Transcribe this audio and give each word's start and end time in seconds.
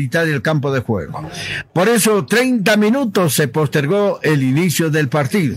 mitad 0.00 0.24
del 0.24 0.40
campo 0.40 0.72
de 0.72 0.80
juego. 0.80 1.22
Por 1.72 1.88
eso 1.88 2.24
30 2.24 2.76
minutos 2.76 3.34
se 3.34 3.48
postergó 3.48 4.18
el 4.22 4.42
inicio 4.42 4.90
del 4.90 5.08
partido. 5.08 5.56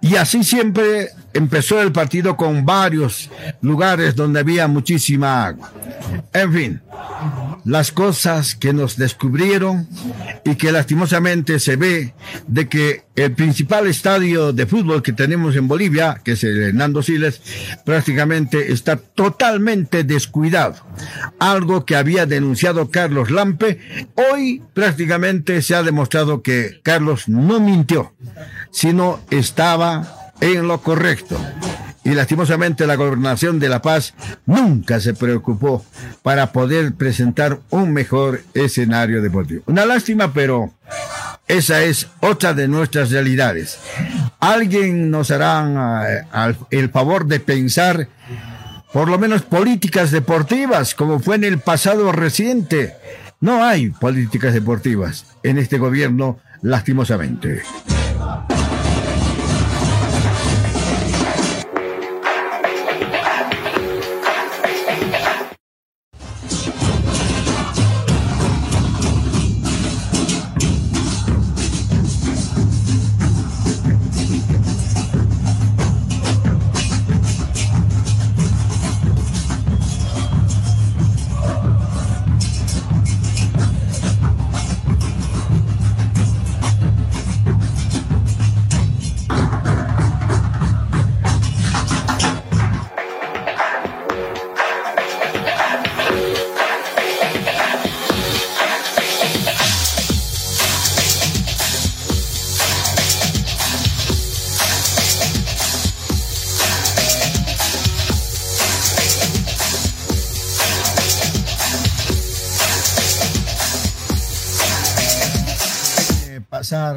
Y 0.00 0.16
así 0.16 0.44
siempre 0.44 1.10
empezó 1.34 1.82
el 1.82 1.92
partido 1.92 2.36
con 2.36 2.64
varios 2.64 3.30
lugares 3.60 4.14
donde 4.14 4.40
había 4.40 4.68
muchísima 4.68 5.46
agua. 5.46 5.72
En 6.32 6.52
fin, 6.52 6.82
las 7.64 7.92
cosas 7.92 8.54
que 8.54 8.72
nos 8.72 8.96
descubrieron 8.96 9.88
y 10.44 10.54
que 10.54 10.72
lastimosamente 10.72 11.58
se 11.58 11.76
ve 11.76 12.14
de 12.46 12.68
que 12.68 13.04
el 13.16 13.32
principal 13.32 13.86
estadio 13.86 14.52
de 14.52 14.66
fútbol 14.66 15.02
que 15.02 15.12
tenemos 15.12 15.56
en 15.56 15.68
Bolivia, 15.68 16.20
que 16.24 16.32
es 16.32 16.44
el 16.44 16.62
Hernando 16.62 17.02
Siles, 17.02 17.40
prácticamente 17.84 18.72
está 18.72 18.96
totalmente 18.96 20.04
descuidado. 20.04 20.76
Algo 21.38 21.84
que 21.84 21.96
había 21.96 22.26
denunciado 22.26 22.90
Carlos 22.90 23.30
Lampe, 23.30 23.78
hoy 24.14 24.62
prácticamente 24.74 25.62
se 25.62 25.74
ha 25.74 25.82
demostrado 25.82 26.42
que 26.42 26.80
Carlos 26.82 27.28
no 27.28 27.60
mintió, 27.60 28.14
sino 28.70 29.20
estaba 29.30 30.23
en 30.52 30.68
lo 30.68 30.80
correcto 30.80 31.38
y 32.04 32.10
lastimosamente 32.10 32.86
la 32.86 32.96
gobernación 32.96 33.58
de 33.58 33.70
La 33.70 33.80
Paz 33.80 34.14
nunca 34.44 35.00
se 35.00 35.14
preocupó 35.14 35.84
para 36.22 36.52
poder 36.52 36.94
presentar 36.94 37.60
un 37.70 37.92
mejor 37.92 38.42
escenario 38.52 39.22
deportivo. 39.22 39.62
Una 39.66 39.86
lástima, 39.86 40.32
pero 40.34 40.74
esa 41.48 41.82
es 41.82 42.08
otra 42.20 42.52
de 42.52 42.68
nuestras 42.68 43.10
realidades. 43.10 43.78
Alguien 44.38 45.10
nos 45.10 45.30
hará 45.30 46.04
eh, 46.10 46.56
el 46.70 46.90
favor 46.90 47.26
de 47.26 47.40
pensar 47.40 48.08
por 48.92 49.08
lo 49.08 49.18
menos 49.18 49.42
políticas 49.42 50.10
deportivas, 50.10 50.94
como 50.94 51.20
fue 51.20 51.36
en 51.36 51.44
el 51.44 51.58
pasado 51.58 52.12
reciente. 52.12 52.94
No 53.40 53.64
hay 53.64 53.90
políticas 53.90 54.52
deportivas 54.52 55.24
en 55.42 55.58
este 55.58 55.78
gobierno, 55.78 56.38
lastimosamente. 56.62 57.62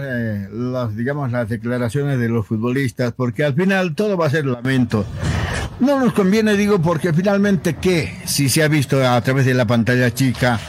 Eh, 0.01 0.47
las, 0.51 0.95
digamos, 0.95 1.31
las 1.31 1.49
declaraciones 1.49 2.19
de 2.19 2.29
los 2.29 2.45
futbolistas, 2.45 3.13
porque 3.13 3.43
al 3.43 3.53
final 3.53 3.95
todo 3.95 4.17
va 4.17 4.27
a 4.27 4.29
ser 4.29 4.45
lamento. 4.45 5.05
No 5.79 5.99
nos 5.99 6.13
conviene, 6.13 6.53
digo, 6.53 6.81
porque 6.81 7.13
finalmente, 7.13 7.75
¿qué? 7.75 8.19
Si 8.25 8.49
se 8.49 8.63
ha 8.63 8.67
visto 8.67 9.07
a 9.07 9.21
través 9.21 9.45
de 9.45 9.53
la 9.53 9.67
pantalla 9.67 10.11
chica 10.11 10.59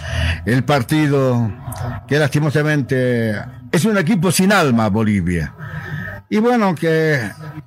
el 0.44 0.64
partido 0.64 1.50
que 2.06 2.18
lastimosamente 2.18 3.34
es 3.72 3.84
un 3.84 3.96
equipo 3.96 4.30
sin 4.30 4.52
alma, 4.52 4.88
Bolivia. 4.88 5.54
Y 6.28 6.38
bueno, 6.38 6.74
que 6.74 7.20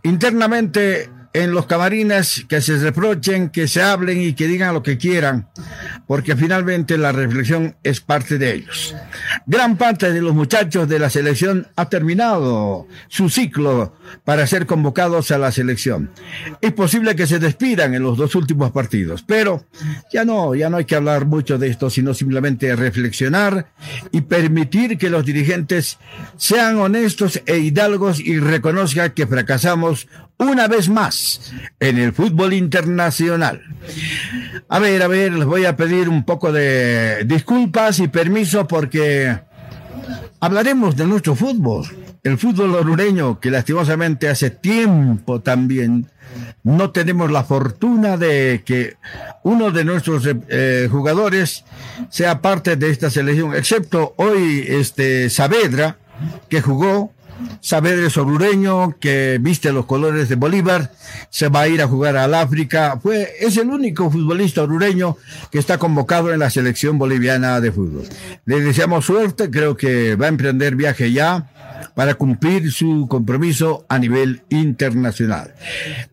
internamente 0.04 1.10
en 1.34 1.52
los 1.52 1.66
camarines 1.66 2.46
que 2.48 2.62
se 2.62 2.78
reprochen, 2.78 3.50
que 3.50 3.68
se 3.68 3.82
hablen 3.82 4.22
y 4.22 4.34
que 4.34 4.48
digan 4.48 4.74
lo 4.74 4.84
que 4.84 4.98
quieran, 4.98 5.48
porque 6.08 6.36
finalmente 6.36 6.98
la 6.98 7.12
reflexión 7.12 7.76
es 7.84 8.02
parte 8.02 8.38
de 8.38 8.54
ellos. 8.54 8.96
Gran 9.46 9.78
parte 9.78 10.12
de 10.12 10.22
los 10.22 10.34
muchachos 10.34 10.90
de 10.90 11.00
la 11.00 11.10
selección 11.10 11.68
ha 11.76 11.90
terminado 11.90 12.88
su 13.08 13.30
ciclo 13.30 13.96
para 14.26 14.46
ser 14.48 14.66
convocados 14.66 15.32
a 15.32 15.38
la 15.38 15.52
selección. 15.52 16.12
Es 16.60 16.74
posible 16.74 17.16
que 17.16 17.28
se 17.28 17.40
despidan 17.40 17.94
en 17.94 18.04
los 18.04 18.18
dos 18.18 18.36
últimos 18.36 18.72
partidos, 18.72 19.24
pero 19.26 19.66
ya 20.12 20.26
no, 20.26 20.54
ya 20.56 20.70
no 20.70 20.78
hay 20.78 20.86
que 20.86 20.96
hablar 20.96 21.26
mucho 21.26 21.58
de 21.58 21.70
esto, 21.70 21.90
sino 21.90 22.14
simplemente 22.14 22.76
reflexionar 22.76 23.72
y 24.12 24.22
permitir 24.22 24.98
que 24.98 25.10
los 25.10 25.26
dirigentes 25.26 25.98
sean 26.38 26.78
honestos 26.78 27.42
e 27.46 27.60
hidalgos 27.60 28.20
y 28.20 28.40
reconozcan 28.40 29.12
que 29.12 29.28
fracasamos 29.28 30.08
una 30.38 30.68
vez 30.68 30.90
más 30.90 31.54
en 31.80 31.98
el 31.98 32.14
fútbol 32.14 32.54
internacional. 32.54 33.62
A 34.70 34.80
ver, 34.80 35.02
a 35.04 35.08
ver, 35.08 35.34
les 35.34 35.46
voy 35.46 35.66
a 35.66 35.76
pedir 35.76 36.10
un 36.10 36.24
poco 36.24 36.52
de 36.52 37.24
disculpas 37.26 38.00
y 38.00 38.08
permiso 38.08 38.68
porque 38.68 39.40
hablaremos 40.40 40.96
de 40.96 41.06
nuestro 41.06 41.36
fútbol. 41.36 41.86
El 42.24 42.38
fútbol 42.38 42.76
orureño, 42.76 43.40
que 43.40 43.50
lastimosamente 43.50 44.30
hace 44.30 44.52
tiempo 44.52 45.42
también 45.42 46.08
no 46.64 46.92
tenemos 46.92 47.32
la 47.32 47.44
fortuna 47.44 48.18
de 48.18 48.62
que 48.66 48.96
uno 49.44 49.72
de 49.72 49.84
nuestros 49.84 50.28
eh, 50.28 50.88
jugadores 50.92 51.66
sea 52.10 52.42
parte 52.42 52.76
de 52.76 52.90
esta 52.92 53.10
selección, 53.10 53.56
excepto 53.56 54.14
hoy 54.18 54.66
este 54.68 55.30
Saavedra, 55.30 55.98
que 56.50 56.62
jugó 56.62 57.12
Saavedra 57.62 58.08
es 58.08 58.18
orureño 58.18 58.96
que 59.00 59.38
viste 59.42 59.72
los 59.72 59.86
colores 59.86 60.30
de 60.30 60.36
Bolívar, 60.36 60.92
se 61.30 61.48
va 61.48 61.62
a 61.62 61.68
ir 61.68 61.82
a 61.82 61.88
jugar 61.88 62.18
al 62.18 62.34
África. 62.34 63.00
Fue, 63.02 63.30
es 63.40 63.58
el 63.58 63.70
único 63.70 64.10
futbolista 64.10 64.64
orureño 64.64 65.18
que 65.52 65.60
está 65.60 65.78
convocado 65.78 66.34
en 66.34 66.40
la 66.40 66.50
selección 66.50 66.98
boliviana 66.98 67.62
de 67.62 67.72
fútbol. 67.72 68.08
Le 68.46 68.62
deseamos 68.62 69.06
suerte, 69.06 69.50
creo 69.50 69.78
que 69.78 70.16
va 70.16 70.26
a 70.26 70.30
emprender 70.30 70.76
viaje 70.76 71.12
ya 71.12 71.52
para 71.96 72.16
cumplir 72.16 72.72
su 72.72 73.08
compromiso 73.10 73.86
a 73.90 74.00
nivel 74.00 74.44
internacional. 74.50 75.54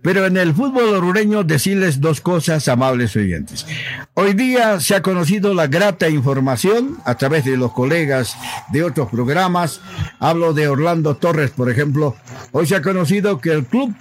Pero 0.02 0.26
en 0.26 0.36
el 0.36 0.54
fútbol 0.54 0.94
orureño 0.94 1.44
decirles 1.44 2.00
dos 2.00 2.20
cosas 2.20 2.68
amables 2.68 3.14
oyentes. 3.16 3.66
Hoy 4.14 4.34
día 4.34 4.80
se 4.80 4.94
ha 4.94 5.02
conocido 5.02 5.54
la 5.54 5.66
grata 5.66 6.08
información 6.08 6.98
a 7.04 7.16
través 7.16 7.44
de 7.44 7.56
los 7.56 7.72
colegas 7.72 8.36
de 8.72 8.82
otros 8.82 9.08
programas. 9.10 9.80
Hablo 10.18 10.52
de 10.52 10.68
Orlando 10.68 11.16
Torres, 11.16 11.50
por 11.50 11.70
ejemplo. 11.70 12.16
Hoy 12.52 12.66
se 12.66 12.76
ha 12.76 12.82
conocido 12.82 13.40
que 13.40 13.52
el 13.52 13.64
club 13.64 13.94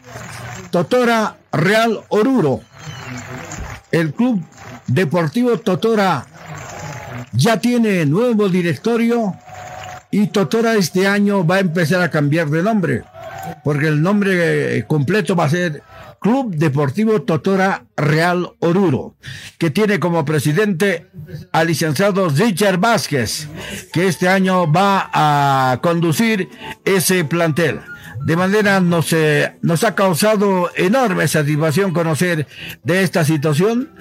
Totora 0.72 1.38
Real 1.52 2.02
Oruro, 2.10 2.62
el 3.92 4.14
club 4.14 4.44
deportivo 4.88 5.58
Totora 5.58 6.26
ya 7.34 7.60
tiene 7.60 8.06
nuevo 8.06 8.50
directorio 8.50 9.36
y 10.12 10.28
Totora 10.28 10.76
este 10.76 11.08
año 11.08 11.46
va 11.46 11.56
a 11.56 11.60
empezar 11.60 12.02
a 12.02 12.10
cambiar 12.10 12.50
de 12.50 12.64
nombre, 12.64 13.04
porque 13.64 13.88
el 13.88 14.02
nombre 14.02 14.78
eh, 14.78 14.86
completo 14.88 15.36
va 15.36 15.46
a 15.46 15.50
ser 15.50 15.84
Club 16.20 16.56
Deportivo 16.56 17.22
Totora 17.22 17.86
Real 17.96 18.50
Oruro, 18.60 19.16
que 19.58 19.70
tiene 19.70 20.00
como 20.00 20.26
presidente 20.26 21.08
al 21.52 21.68
licenciado 21.68 22.30
Richard 22.30 22.80
Vázquez, 22.80 23.48
que 23.94 24.08
este 24.08 24.28
año 24.28 24.72
va 24.72 25.10
a 25.14 25.80
conducir 25.82 26.50
ese 26.86 27.24
plantel. 27.26 27.82
De 28.26 28.36
manera 28.36 28.80
nos, 28.80 29.14
eh, 29.14 29.58
nos 29.62 29.84
ha 29.84 29.94
causado 29.94 30.72
enorme 30.76 31.28
satisfacción 31.28 31.94
conocer 31.94 32.48
de 32.84 33.04
esta 33.04 33.24
situación 33.24 33.92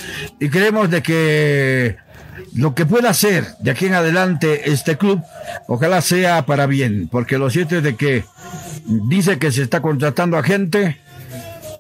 y 0.41 0.49
creemos 0.49 0.91
de 0.91 1.03
que 1.03 1.97
lo 2.55 2.75
que 2.75 2.87
pueda 2.87 3.11
hacer 3.11 3.47
de 3.61 3.71
aquí 3.71 3.87
en 3.87 3.95
adelante 3.95 4.71
este 4.71 4.97
club, 4.97 5.23
ojalá 5.67 6.01
sea 6.01 6.47
para 6.47 6.67
bien, 6.67 7.09
porque 7.11 7.39
lo 7.39 7.51
cierto 7.51 7.77
es 7.77 7.83
de 7.83 7.97
que 7.97 8.25
dice 8.85 9.39
que 9.39 9.53
se 9.53 9.63
está 9.63 9.81
contratando 9.81 10.37
a 10.37 10.43
gente 10.43 11.01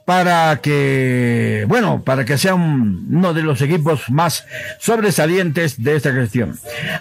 para 0.06 0.61
que, 0.62 1.64
bueno, 1.69 2.03
para 2.03 2.25
que 2.25 2.38
sea 2.38 2.55
uno 2.55 3.35
de 3.35 3.43
los 3.43 3.61
equipos 3.61 4.08
más 4.08 4.47
sobresalientes 4.79 5.82
de 5.82 5.97
esta 5.97 6.12
gestión. 6.12 6.56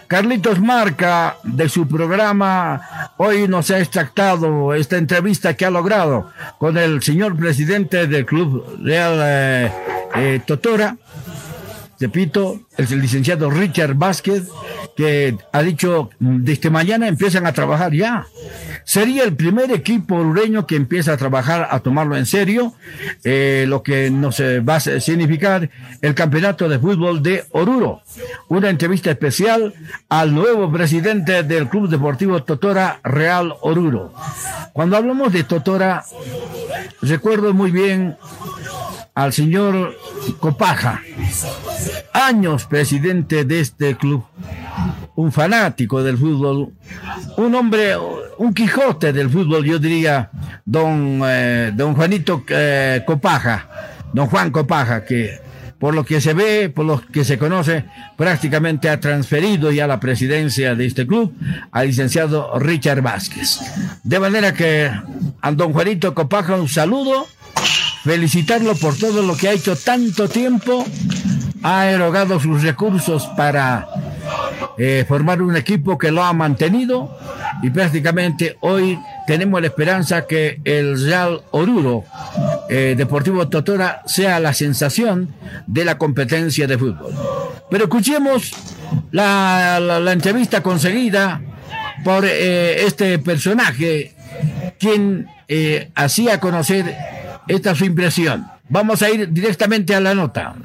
Carlitos 0.07 0.60
Marca, 0.60 1.38
de 1.44 1.69
su 1.69 1.88
programa, 1.88 3.13
hoy 3.18 3.48
nos 3.48 3.69
ha 3.69 3.78
extractado 3.78 4.74
esta 4.74 4.98
entrevista 4.98 5.54
que 5.54 5.66
ha 5.66 5.69
logrado 5.69 6.31
con 6.57 6.80
el 6.80 7.04
señor 7.04 7.38
presidente 7.38 8.07
del 8.07 8.25
Club 8.25 8.80
Real 8.84 9.19
eh, 9.22 9.72
eh, 10.16 10.42
Totora, 10.44 10.98
repito, 12.00 12.62
el 12.77 13.01
licenciado 13.01 13.50
Richard 13.50 13.95
Vázquez, 13.95 14.44
que 14.95 15.38
ha 15.51 15.62
dicho, 15.62 16.09
desde 16.19 16.69
mañana 16.69 17.07
empiezan 17.07 17.45
a 17.45 17.53
trabajar 17.53 17.94
ya. 17.94 18.27
Sería 18.83 19.24
el 19.24 19.36
primer 19.36 19.71
equipo 19.71 20.15
orureño 20.15 20.68
que 20.68 20.75
empieza 20.75 21.13
a 21.13 21.18
trabajar, 21.18 21.68
a 21.71 21.80
tomarlo 21.80 22.15
en 22.15 22.25
serio, 22.25 22.74
eh, 23.24 23.65
lo 23.68 23.83
que 23.83 24.09
nos 24.12 24.39
va 24.39 24.75
a 24.75 24.80
significar 24.80 25.69
el 26.01 26.15
campeonato 26.15 26.69
de 26.69 26.80
fútbol 26.80 27.24
de 27.24 27.45
Oruro. 27.51 28.01
Una 28.47 28.69
entrevista 28.69 29.12
especial 29.12 29.74
al 30.09 30.33
nuevo 30.33 30.71
presidente 30.71 31.44
del 31.44 31.68
Club 31.69 31.89
Deportivo 31.89 32.44
Totora 32.44 33.00
Real 33.03 33.56
Oruro. 33.62 34.13
Cuando 34.74 34.97
hablamos 34.97 35.33
de 35.33 35.44
Totora, 35.44 36.03
recuerdo 37.01 37.53
muy 37.53 37.71
bien 37.71 38.18
al 39.15 39.31
señor 39.31 39.97
Copaja, 40.39 41.01
años 42.13 42.65
presidente 42.65 43.45
de 43.45 43.62
este 43.62 43.95
club, 43.95 44.25
un 45.15 45.31
fanático 45.31 46.03
del 46.03 46.17
fútbol, 46.17 46.73
un 47.38 47.56
hombre, 47.56 47.95
un 48.38 48.53
Quijote 48.53 49.13
del 49.13 49.29
fútbol, 49.29 49.63
yo 49.63 49.79
diría, 49.79 50.29
don, 50.65 51.21
eh, 51.25 51.71
don 51.73 51.95
Juanito 51.95 52.44
eh, 52.50 53.03
Copaja, 53.07 53.69
don 54.12 54.27
Juan 54.27 54.51
Copaja, 54.51 55.06
que 55.06 55.39
por 55.79 55.95
lo 55.95 56.03
que 56.03 56.19
se 56.19 56.33
ve, 56.33 56.69
por 56.69 56.85
lo 56.85 57.01
que 57.01 57.23
se 57.23 57.38
conoce, 57.38 57.85
prácticamente 58.18 58.89
ha 58.89 59.00
transferido 59.00 59.71
ya 59.71 59.88
la 59.88 60.01
presidencia 60.01 60.75
de 60.75 60.85
este 60.85 61.07
club 61.07 61.33
al 61.71 61.88
licenciado 61.88 62.59
Richard 62.59 63.01
Vázquez. 63.01 63.59
De 64.03 64.19
manera 64.19 64.53
que 64.53 64.91
a 65.41 65.51
don 65.53 65.71
Juanito 65.71 66.13
Copaja 66.13 66.56
un 66.56 66.68
saludo 66.68 67.27
felicitarlo 68.06 68.75
por 68.75 68.96
todo 68.96 69.24
lo 69.24 69.36
que 69.36 69.50
ha 69.50 69.54
hecho 69.54 69.75
tanto 69.75 70.30
tiempo, 70.30 70.86
ha 71.63 71.88
erogado 71.88 72.40
sus 72.40 72.62
recursos 72.62 73.25
para 73.36 73.88
eh, 74.78 75.04
formar 75.07 75.42
un 75.42 75.56
equipo 75.56 75.98
que 75.98 76.12
lo 76.12 76.24
ha 76.24 76.31
mantenido 76.31 77.18
y 77.63 77.72
prácticamente 77.72 78.57
hoy 78.62 79.00
tenemos 79.25 79.60
la 79.60 79.68
esperanza 79.68 80.28
que 80.28 80.62
el 80.66 81.04
Real 81.04 81.42
Oruro 81.50 82.04
eh, 82.69 82.94
Deportivo 82.96 83.48
Totora 83.48 84.04
sea 84.06 84.40
la 84.40 84.54
sensación 84.54 85.34
de 85.66 85.84
la 85.84 85.98
competencia 85.98 86.68
de 86.68 86.78
fútbol. 86.78 87.12
Pero 87.72 87.86
escuchemos 87.86 88.52
la, 89.10 89.80
entrevista 90.13 90.62
conseguida 90.62 91.42
por 92.04 92.24
eh, 92.24 92.86
este 92.86 93.18
personaje, 93.18 94.13
quien 94.78 95.28
hacía 95.96 96.40
conocer 96.40 97.14
esta 97.47 97.71
es 97.71 97.77
su 97.77 97.86
impresión. 97.86 98.45
Vamos 98.69 99.01
a 99.01 99.09
ir 99.09 99.31
directamente 99.31 99.95
a 99.95 100.00
la 100.00 100.15
nota. 100.15 100.56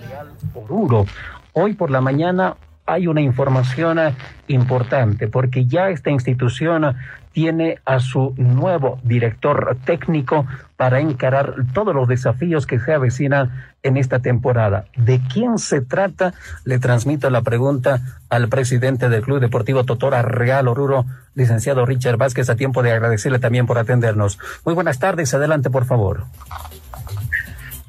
Hoy 1.52 1.74
por 1.74 1.90
la 1.90 2.00
mañana 2.00 2.56
hay 2.86 3.06
una 3.06 3.20
información 3.20 3.98
eh, 3.98 4.14
importante 4.48 5.28
porque 5.28 5.66
ya 5.66 5.90
esta 5.90 6.10
institución 6.10 6.96
tiene 7.32 7.78
a 7.84 8.00
su 8.00 8.34
nuevo 8.36 8.98
director 9.04 9.76
técnico 9.84 10.46
para 10.76 11.00
encarar 11.00 11.54
todos 11.72 11.94
los 11.94 12.08
desafíos 12.08 12.66
que 12.66 12.80
se 12.80 12.92
avecinan 12.92 13.52
en 13.82 13.96
esta 13.96 14.18
temporada. 14.18 14.86
¿De 14.96 15.20
quién 15.32 15.58
se 15.58 15.80
trata? 15.80 16.34
Le 16.64 16.78
transmito 16.78 17.30
la 17.30 17.42
pregunta 17.42 18.00
al 18.28 18.48
presidente 18.48 19.08
del 19.08 19.22
Club 19.22 19.40
Deportivo 19.40 19.84
Totora 19.84 20.22
Real 20.22 20.66
Oruro, 20.68 21.04
licenciado 21.34 21.86
Richard 21.86 22.16
Vázquez, 22.16 22.50
a 22.50 22.56
tiempo 22.56 22.82
de 22.82 22.92
agradecerle 22.92 23.38
también 23.38 23.66
por 23.66 23.78
atendernos. 23.78 24.38
Muy 24.64 24.74
buenas 24.74 24.98
tardes, 24.98 25.32
adelante 25.32 25.70
por 25.70 25.84
favor. 25.84 26.24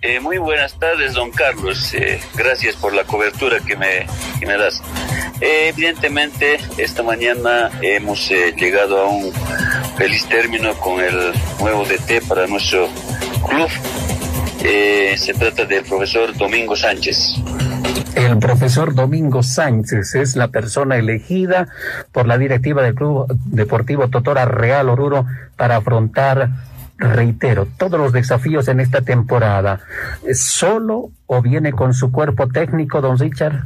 Eh, 0.03 0.19
muy 0.19 0.39
buenas 0.39 0.73
tardes, 0.79 1.13
don 1.13 1.29
Carlos. 1.29 1.93
Eh, 1.93 2.19
gracias 2.33 2.75
por 2.75 2.91
la 2.91 3.03
cobertura 3.03 3.59
que 3.59 3.75
me, 3.75 4.07
que 4.39 4.47
me 4.47 4.57
das. 4.57 4.81
Eh, 5.39 5.69
evidentemente, 5.69 6.57
esta 6.77 7.03
mañana 7.03 7.69
hemos 7.83 8.27
llegado 8.27 8.99
a 8.99 9.07
un 9.07 9.31
feliz 9.97 10.27
término 10.27 10.73
con 10.73 11.01
el 11.01 11.31
nuevo 11.59 11.85
DT 11.85 12.27
para 12.27 12.47
nuestro 12.47 12.89
club. 13.47 13.69
se 14.59 15.33
trata 15.35 15.65
del 15.65 15.83
profesor 15.83 16.35
Domingo 16.35 16.75
Sánchez. 16.75 17.35
El 18.15 18.39
profesor 18.39 18.95
Domingo 18.95 19.43
Sánchez 19.43 20.15
es 20.15 20.35
la 20.35 20.47
persona 20.47 20.97
elegida 20.97 21.67
por 22.11 22.25
la 22.25 22.39
directiva 22.39 22.81
del 22.81 22.95
Club 22.95 23.27
Deportivo 23.45 24.09
Totora 24.09 24.45
Real 24.45 24.89
Oruro 24.89 25.27
para 25.57 25.77
afrontar 25.77 26.49
reitero, 27.01 27.67
todos 27.77 27.99
los 27.99 28.13
desafíos 28.13 28.67
en 28.67 28.79
esta 28.79 29.01
temporada, 29.01 29.81
¿solo 30.33 31.11
o 31.25 31.41
viene 31.41 31.71
con 31.71 31.93
su 31.93 32.11
cuerpo 32.11 32.47
técnico, 32.47 33.01
don 33.01 33.17
Richard? 33.17 33.63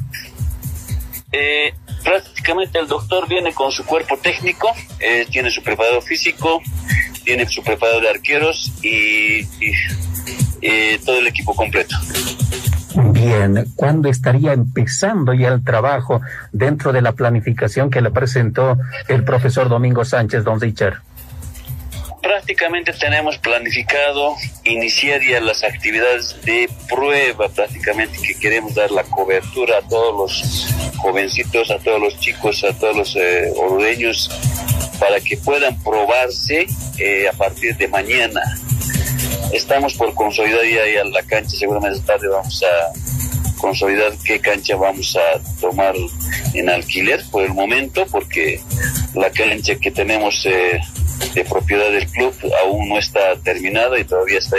Eh, 1.32 1.74
prácticamente 2.04 2.80
el 2.80 2.88
doctor 2.88 3.28
viene 3.28 3.54
con 3.54 3.72
su 3.72 3.86
cuerpo 3.86 4.18
técnico, 4.18 4.70
eh, 5.00 5.26
tiene 5.30 5.52
su 5.52 5.62
preparado 5.62 6.02
físico, 6.02 6.62
tiene 7.24 7.46
su 7.48 7.62
preparado 7.62 8.00
de 8.00 8.10
arqueros 8.10 8.72
y, 8.82 9.48
eh, 10.62 11.00
todo 11.06 11.20
el 11.20 11.28
equipo 11.28 11.54
completo. 11.54 11.96
Bien, 13.12 13.66
¿cuándo 13.76 14.08
estaría 14.08 14.54
empezando 14.54 15.34
ya 15.34 15.50
el 15.50 15.64
trabajo 15.64 16.22
dentro 16.54 16.94
de 16.94 17.02
la 17.02 17.12
planificación 17.12 17.90
que 17.90 18.00
le 18.00 18.12
presentó 18.12 18.78
el 19.10 19.26
profesor 19.26 19.68
Domingo 19.68 20.06
Sánchez, 20.06 20.46
don 20.46 20.62
Richard? 20.62 21.02
Prácticamente 22.25 22.92
tenemos 22.94 23.38
planificado 23.38 24.36
iniciar 24.63 25.22
ya 25.22 25.39
las 25.39 25.63
actividades 25.63 26.36
de 26.44 26.68
prueba 26.89 27.50
prácticamente 27.50 28.18
que 28.19 28.33
queremos 28.39 28.74
dar 28.74 28.89
la 28.89 29.04
cobertura 29.04 29.77
a 29.77 29.81
todos 29.88 30.18
los 30.18 30.98
jovencitos, 30.98 31.69
a 31.69 31.77
todos 31.77 32.01
los 32.01 32.19
chicos, 32.19 32.63
a 32.63 32.74
todos 32.74 32.95
los 32.98 33.16
eh, 33.16 33.54
para 35.00 35.19
que 35.22 35.38
puedan 35.38 35.80
probarse 35.83 36.66
eh, 36.98 37.27
a 37.27 37.33
partir 37.33 37.77
de 37.77 37.88
mañana. 37.89 38.42
Estamos 39.54 39.94
por 39.94 40.16
consolidar 40.16 40.66
ya, 40.66 41.04
la 41.04 41.22
cancha, 41.22 41.56
seguramente 41.56 42.00
tarde 42.00 42.27
vamos 42.27 42.63
a 42.63 43.60
consolidar 43.62 44.13
qué 44.25 44.39
cancha 44.39 44.75
vamos 44.75 45.16
a 45.16 45.60
tomar 45.62 45.94
en 46.56 46.69
alquiler 46.72 47.24
por 47.30 47.44
el 47.44 47.54
momento, 47.54 48.04
porque 48.10 48.60
la 49.13 49.30
cancha 49.30 49.75
que 49.75 49.92
tenemos 49.92 50.44
eh, 50.48 50.80
de 51.33 51.44
propiedad 51.44 51.91
del 51.91 52.07
club 52.07 52.33
aún 52.63 52.89
no 52.89 52.97
está 52.97 53.35
terminada 53.44 54.00
y 54.00 54.03
todavía 54.03 54.39
está 54.39 54.57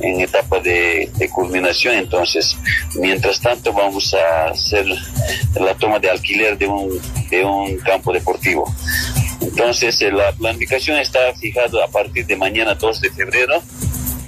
en, 0.00 0.20
etapa 0.20 0.58
de, 0.60 1.10
culminación. 1.32 1.94
Entonces, 1.94 2.56
mientras 2.96 3.40
tanto, 3.40 3.72
vamos 3.72 4.12
a 4.14 4.48
hacer 4.50 4.86
la 5.54 5.74
toma 5.76 5.98
de 5.98 6.10
alquiler 6.10 6.58
de 6.58 6.66
un, 6.66 7.00
de 7.30 7.44
un 7.44 7.76
campo 7.78 8.12
deportivo. 8.12 8.72
Entonces, 9.40 10.00
eh, 10.02 10.10
la 10.10 10.32
planificación 10.32 10.98
está 10.98 11.32
fijada 11.34 11.84
a 11.84 11.88
partir 11.88 12.26
de 12.26 12.36
mañana 12.36 12.74
2 12.74 13.00
de 13.00 13.10
febrero 13.10 13.62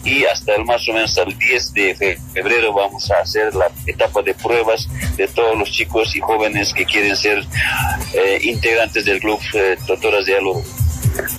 y 0.07 0.25
hasta 0.25 0.55
el 0.55 0.65
más 0.65 0.89
o 0.89 0.93
menos 0.93 1.19
al 1.19 1.37
10 1.37 1.73
de 1.73 2.19
febrero 2.33 2.73
vamos 2.73 3.11
a 3.11 3.21
hacer 3.21 3.55
la 3.55 3.67
etapa 3.87 4.23
de 4.23 4.35
pruebas 4.35 4.89
de 5.17 5.27
todos 5.27 5.59
los 5.59 5.71
chicos 5.71 6.15
y 6.15 6.21
jóvenes 6.21 6.73
que 6.73 6.85
quieren 6.85 7.17
ser 7.17 7.45
eh, 8.15 8.39
integrantes 8.43 9.05
del 9.05 9.19
club 9.19 9.41
eh, 9.55 9.77
Doctoras 9.87 10.25
de 10.27 10.37
Alo 10.39 10.63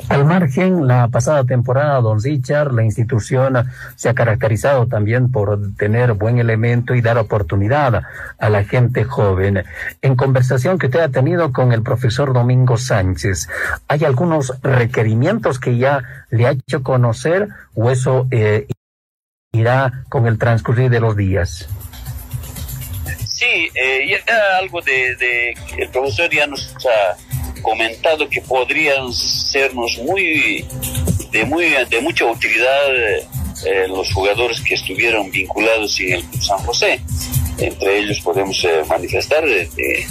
al 0.10 0.26
margen, 0.26 0.88
la 0.88 1.10
pasada 1.10 1.44
temporada, 1.44 2.00
don 2.02 2.22
Richard, 2.22 2.74
la 2.74 2.84
institución 2.84 3.70
se 3.96 4.10
ha 4.10 4.14
caracterizado 4.14 4.88
también 4.88 5.32
por 5.32 5.60
tener 5.76 6.14
buen 6.14 6.40
elemento 6.40 6.96
y 6.96 7.02
dar 7.02 7.18
oportunidad 7.18 8.04
a 8.38 8.50
la 8.50 8.64
gente 8.64 9.04
joven. 9.04 9.64
En 10.02 10.16
conversación 10.16 10.80
que 10.80 10.88
usted 10.88 11.02
ha 11.02 11.10
tenido 11.10 11.52
con 11.52 11.74
el 11.74 11.84
profesor 11.84 12.34
Domingo 12.34 12.78
Sánchez, 12.78 13.48
¿hay 13.88 14.06
algunos 14.06 14.54
requerimientos 14.64 15.60
que 15.60 15.78
ya 15.78 16.04
le 16.30 16.48
ha 16.48 16.52
hecho 16.52 16.84
conocer 16.84 17.50
o 17.76 17.92
eso 17.92 18.28
eh, 18.32 18.68
irá 19.52 20.06
con 20.10 20.26
el 20.26 20.38
transcurrir 20.38 20.90
de 20.90 21.02
los 21.02 21.18
días? 21.18 21.68
Sí, 23.26 23.70
eh, 23.76 24.08
ya 24.10 24.58
algo 24.58 24.82
de, 24.82 25.16
de, 25.16 25.54
el 25.78 25.90
profesor 25.90 26.30
ya 26.32 26.48
nos 26.48 26.76
ha 26.86 27.16
comentado 27.62 28.30
que 28.30 28.42
podrían 28.42 29.12
sernos 29.14 29.98
muy 30.00 30.66
de 31.32 31.46
muy 31.46 31.66
de 31.90 32.02
mucha 32.02 32.26
utilidad 32.26 32.96
eh, 33.66 33.88
los 33.88 34.14
jugadores 34.14 34.62
que 34.62 34.76
estuvieron 34.76 35.32
vinculados 35.32 36.00
en 36.00 36.14
el 36.14 36.42
San 36.42 36.60
José. 36.60 37.02
Entre 37.58 38.00
ellos 38.00 38.20
podemos 38.22 38.64
eh, 38.64 38.84
manifestar 38.88 39.44
de, 39.44 40.06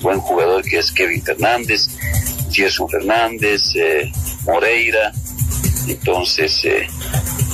buen 0.00 0.20
jugador 0.20 0.62
que 0.62 0.78
es 0.78 0.92
Kevin 0.92 1.22
Fernández, 1.22 1.88
Gerson 2.50 2.88
Fernández, 2.88 3.74
eh, 3.74 4.10
Moreira. 4.44 5.12
Entonces, 5.88 6.64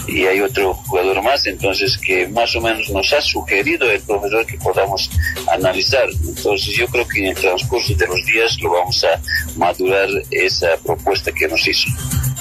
y 0.08 0.26
hay 0.26 0.40
otro 0.40 0.74
jugador 0.74 1.22
más, 1.22 1.46
entonces 1.46 1.98
que 1.98 2.26
más 2.28 2.54
o 2.56 2.60
menos 2.60 2.88
nos 2.90 3.12
ha 3.12 3.20
sugerido 3.20 3.90
el 3.90 4.00
profesor 4.00 4.44
que 4.46 4.58
podamos 4.58 5.10
analizar. 5.52 6.08
Entonces 6.26 6.74
yo 6.76 6.86
creo 6.88 7.06
que 7.06 7.20
en 7.20 7.26
el 7.26 7.36
transcurso 7.36 7.94
de 7.94 8.06
los 8.06 8.24
días 8.26 8.58
lo 8.60 8.72
vamos 8.72 9.04
a 9.04 9.20
madurar 9.58 10.08
esa 10.30 10.68
propuesta 10.84 11.30
que 11.32 11.46
nos 11.46 11.66
hizo. 11.66 11.88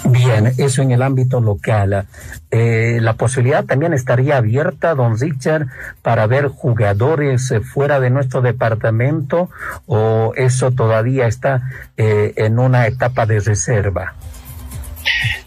Bien, 0.05 0.53
eso 0.57 0.81
en 0.81 0.91
el 0.91 1.01
ámbito 1.01 1.41
local. 1.41 2.07
Eh, 2.49 2.99
la 3.01 3.15
posibilidad 3.15 3.65
también 3.65 3.93
estaría 3.93 4.37
abierta, 4.37 4.95
don 4.95 5.19
Richard, 5.19 5.67
para 6.01 6.27
ver 6.27 6.47
jugadores 6.47 7.51
eh, 7.51 7.59
fuera 7.59 7.99
de 7.99 8.09
nuestro 8.09 8.41
departamento 8.41 9.49
o 9.85 10.31
eso 10.37 10.71
todavía 10.71 11.27
está 11.27 11.69
eh, 11.97 12.33
en 12.37 12.57
una 12.59 12.87
etapa 12.87 13.25
de 13.25 13.41
reserva. 13.41 14.13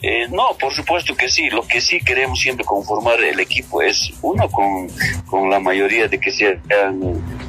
Eh, 0.03 0.27
no, 0.31 0.57
por 0.59 0.73
supuesto 0.73 1.15
que 1.15 1.29
sí. 1.29 1.51
Lo 1.51 1.63
que 1.63 1.81
sí 1.81 2.01
queremos 2.01 2.41
siempre 2.41 2.65
conformar 2.65 3.23
el 3.23 3.39
equipo 3.41 3.83
es, 3.83 4.13
uno, 4.23 4.49
con, 4.49 4.89
con 5.27 5.51
la 5.51 5.61
mayoría 5.61 6.09
de 6.09 6.19
que 6.19 6.31
sean 6.31 6.63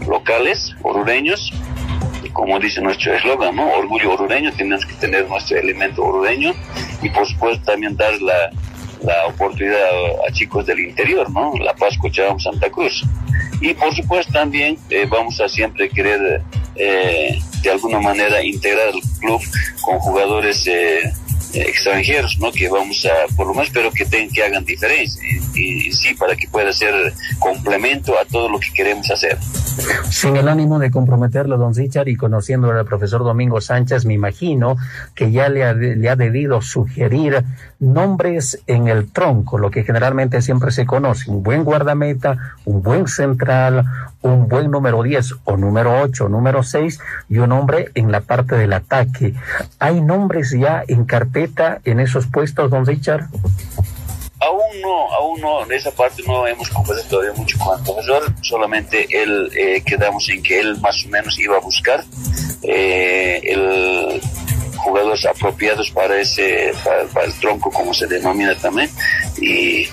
locales, 0.08 0.76
orureños, 0.84 1.52
como 2.34 2.60
dice 2.60 2.82
nuestro 2.82 3.14
eslogan, 3.14 3.56
¿no? 3.56 3.68
Orgullo 3.74 4.14
orureño, 4.14 4.52
tenemos 4.54 4.86
que 4.86 4.94
tener 4.96 5.28
nuestro 5.28 5.58
elemento 5.58 6.04
orureño 6.04 6.54
y 7.02 7.10
por 7.10 7.28
supuesto 7.28 7.64
también 7.72 7.96
dar 7.98 8.20
la, 8.22 8.52
la 9.04 9.28
oportunidad 9.28 9.90
a, 10.28 10.32
chicos 10.32 10.66
del 10.66 10.80
interior, 10.80 11.30
¿no? 11.30 11.54
La 11.60 11.74
Paz, 11.74 11.98
Cochabamba, 11.98 12.40
Santa 12.40 12.70
Cruz. 12.70 13.04
Y 13.60 13.74
por 13.74 13.94
supuesto 13.96 14.34
también 14.34 14.78
eh, 14.90 15.06
vamos 15.10 15.40
a 15.40 15.48
siempre 15.48 15.90
querer 15.90 16.42
eh, 16.76 17.40
de 17.62 17.70
alguna 17.70 18.00
manera 18.00 18.44
integrar 18.44 18.88
el 18.90 19.02
club 19.20 19.42
con 19.82 20.00
jugadores 20.00 20.66
eh, 20.68 21.12
extranjeros, 21.54 22.38
¿no? 22.40 22.52
Que 22.52 22.68
vamos 22.70 23.06
a, 23.06 23.34
por 23.36 23.48
lo 23.48 23.54
menos, 23.54 23.70
pero 23.74 23.92
que, 23.92 24.06
tengan, 24.06 24.30
que 24.34 24.44
hagan 24.44 24.66
diferencia. 24.66 25.22
Y, 25.56 25.92
sí, 25.92 26.14
para 26.16 26.36
que 26.36 26.48
pueda 26.48 26.72
ser 26.74 27.14
complemento 27.40 28.18
a 28.18 28.26
todo 28.26 28.50
lo 28.50 28.60
que 28.60 28.72
queremos 28.74 29.10
hacer. 29.12 29.38
Sin 30.10 30.36
el 30.36 30.48
ánimo 30.50 30.78
de 30.78 30.92
comprometerlo, 30.92 31.58
don 31.58 31.74
Richard, 31.74 32.08
y 32.08 32.16
conociendo 32.16 32.72
al 32.72 32.86
profesor 32.86 33.24
Domingo 33.24 33.62
Sánchez, 33.62 34.06
me 34.06 34.14
imagino 34.14 34.76
que 35.16 35.32
ya 35.32 35.50
le 35.50 35.64
ha, 35.64 36.16
debido 36.16 36.62
sugerir 36.62 37.44
nombres 37.80 38.62
en 38.68 38.88
el 38.88 39.12
tronco, 39.12 39.58
lo 39.58 39.72
que 39.72 39.84
generalmente 39.84 40.42
siempre 40.42 40.72
se 40.72 40.86
conoce, 40.86 41.32
un 41.32 41.44
buen 41.44 41.64
guardameta, 41.64 42.56
un 42.66 42.84
buen 42.84 43.08
central, 43.08 43.86
un 44.22 44.48
buen 44.48 44.70
número 44.70 45.02
10 45.02 45.36
o 45.46 45.58
número 45.58 46.02
8 46.02 46.26
o 46.26 46.30
número 46.30 46.62
6 46.62 47.00
y 47.30 47.40
un 47.40 47.52
hombre 47.52 47.90
en 47.96 48.12
la 48.12 48.22
parte 48.22 48.56
del 48.56 48.74
ataque. 48.74 49.34
¿Hay 49.80 50.02
nombres 50.02 50.52
ya 50.52 50.84
en 50.88 51.06
carpeta 51.06 51.80
en 51.86 52.00
esos 52.00 52.28
puestos, 52.28 52.70
don 52.70 52.86
Richard? 52.86 53.28
Aún 54.42 54.82
no, 54.82 55.14
aún 55.14 55.42
no, 55.42 55.64
en 55.64 55.72
esa 55.72 55.92
parte 55.92 56.24
no 56.26 56.48
hemos 56.48 56.68
conversado 56.70 57.08
todavía 57.10 57.34
mucho 57.34 57.58
con 57.60 57.78
el 57.78 57.86
profesor, 57.86 58.34
solamente 58.42 59.08
él 59.12 59.52
eh, 59.56 59.84
quedamos 59.86 60.28
en 60.30 60.42
que 60.42 60.60
él 60.60 60.80
más 60.82 61.06
o 61.06 61.10
menos 61.10 61.38
iba 61.38 61.58
a 61.58 61.60
buscar 61.60 62.04
eh, 62.64 63.40
el 63.44 64.22
jugadores 64.82 65.26
apropiados 65.26 65.92
para 65.92 66.20
ese, 66.20 66.74
para, 66.84 67.26
el 67.26 67.34
tronco 67.40 67.70
como 67.72 67.94
se 67.94 68.08
denomina 68.08 68.56
también, 68.56 68.90
y, 69.40 69.88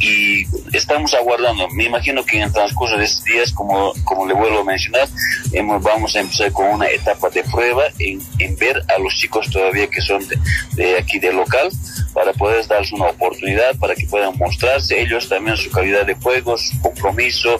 y 0.00 0.46
estamos 0.72 1.14
aguardando. 1.14 1.68
Me 1.68 1.84
imagino 1.84 2.24
que 2.24 2.36
en 2.36 2.44
el 2.44 2.52
transcurso 2.52 2.96
de 2.96 3.04
estos 3.04 3.24
días, 3.24 3.52
como, 3.52 3.92
como 4.04 4.26
le 4.26 4.34
vuelvo 4.34 4.60
a 4.60 4.64
mencionar, 4.64 5.08
hemos, 5.52 5.82
vamos 5.82 6.14
a 6.16 6.20
empezar 6.20 6.52
con 6.52 6.66
una 6.66 6.88
etapa 6.88 7.30
de 7.30 7.44
prueba 7.44 7.84
en, 7.98 8.20
en 8.38 8.56
ver 8.56 8.82
a 8.88 8.98
los 8.98 9.14
chicos 9.14 9.48
todavía 9.50 9.86
que 9.88 10.00
son 10.00 10.26
de, 10.26 10.38
de 10.74 10.98
aquí 10.98 11.18
del 11.18 11.36
local 11.36 11.70
para 12.12 12.32
poder 12.32 12.66
darles 12.66 12.92
una 12.92 13.06
oportunidad, 13.06 13.76
para 13.78 13.94
que 13.94 14.06
puedan 14.06 14.36
mostrarse 14.38 15.00
ellos 15.00 15.28
también 15.28 15.56
su 15.56 15.70
calidad 15.70 16.06
de 16.06 16.14
juego, 16.14 16.56
su 16.58 16.80
compromiso 16.80 17.56